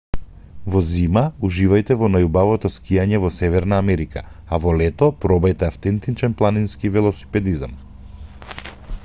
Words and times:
во 0.75 0.79
зима 0.91 1.21
уживајте 1.49 1.97
во 1.99 2.09
најубавото 2.13 2.71
скијање 2.77 3.19
во 3.25 3.31
северна 3.41 3.79
америка 3.83 4.25
а 4.57 4.61
во 4.65 4.75
лето 4.81 5.11
пробајте 5.27 5.69
автентичен 5.71 6.37
планински 6.43 6.95
велосипедизам 6.99 7.79